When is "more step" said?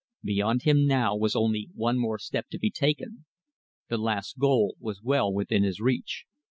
1.99-2.49